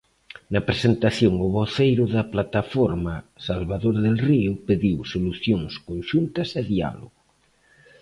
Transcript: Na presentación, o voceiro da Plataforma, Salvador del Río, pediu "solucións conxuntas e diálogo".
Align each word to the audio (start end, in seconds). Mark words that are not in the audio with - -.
Na 0.53 0.61
presentación, 0.69 1.33
o 1.47 1.47
voceiro 1.59 2.03
da 2.15 2.23
Plataforma, 2.33 3.15
Salvador 3.47 3.95
del 4.05 4.17
Río, 4.27 4.51
pediu 4.67 4.97
"solucións 5.13 5.71
conxuntas 5.87 6.49
e 6.59 6.61
diálogo". 6.73 7.17